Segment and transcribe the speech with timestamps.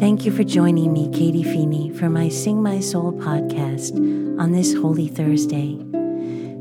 [0.00, 3.94] Thank you for joining me, Katie Feeney, for my Sing My Soul podcast
[4.40, 5.76] on this Holy Thursday.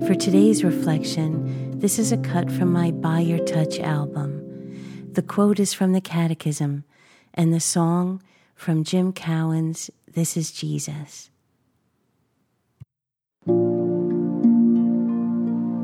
[0.05, 5.13] For today's reflection, this is a cut from my By Your Touch album.
[5.13, 6.83] The quote is from the Catechism,
[7.33, 8.21] and the song
[8.55, 11.29] from Jim Cowan's This is Jesus.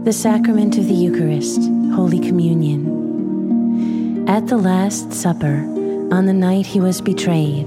[0.03, 1.61] The Sacrament of the Eucharist,
[1.93, 4.25] Holy Communion.
[4.27, 5.73] At the Last Supper,
[6.11, 7.65] on the night he was betrayed,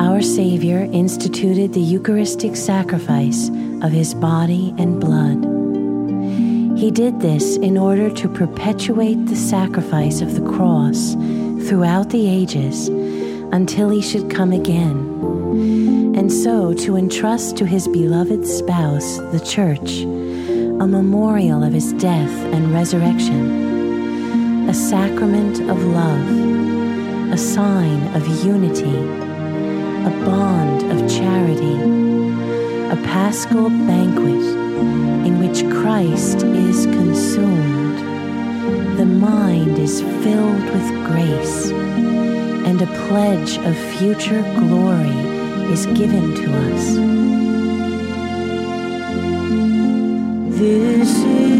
[0.00, 3.48] our Savior instituted the Eucharistic sacrifice
[3.82, 5.44] of his body and blood.
[6.78, 11.14] He did this in order to perpetuate the sacrifice of the cross
[11.68, 12.88] throughout the ages
[13.52, 14.96] until he should come again,
[16.16, 22.32] and so to entrust to his beloved spouse, the Church, a memorial of his death
[22.52, 26.53] and resurrection, a sacrament of love,
[27.32, 28.98] a sign of unity,
[30.06, 31.76] a bond of charity,
[32.90, 34.44] a paschal banquet
[35.26, 37.98] in which Christ is consumed.
[38.98, 45.18] The mind is filled with grace, and a pledge of future glory
[45.72, 46.84] is given to us.
[50.58, 51.53] This is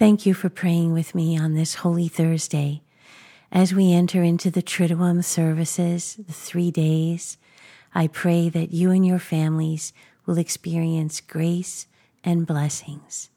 [0.00, 2.80] Thank you for praying with me on this Holy Thursday
[3.52, 7.36] as we enter into the Triduum services, the three days.
[7.94, 9.92] I pray that you and your families
[10.24, 11.86] will experience grace
[12.24, 13.28] and blessings.